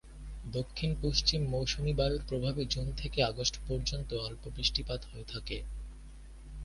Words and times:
দক্ষিণপশ্চিম 0.51 1.41
মৌসুমী 1.49 1.93
বায়ুর 1.93 2.23
প্রভাবে 2.27 2.61
জুন 2.65 2.87
থেকে 2.91 3.19
আগস্ট 3.23 3.55
পর্যন্ত 3.67 4.09
অল্প 4.21 4.43
বৃষ্টিপাত 4.55 5.01
হয়ে 5.05 5.25
থাকে। 5.25 5.57